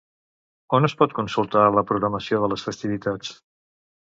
[0.77, 3.35] On es pot consultar la programació de les festivitats?